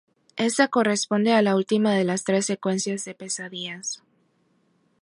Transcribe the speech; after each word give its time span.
Esta 0.37 0.67
corresponde 0.67 1.31
a 1.33 1.43
la 1.43 1.55
última 1.55 1.93
de 1.93 2.03
las 2.03 2.23
tres 2.23 2.47
secuencias 2.47 3.05
de 3.05 3.13
pesadillas. 3.13 4.01